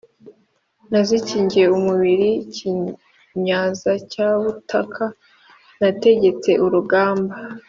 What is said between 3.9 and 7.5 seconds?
cya Butaka, nategetse urugamba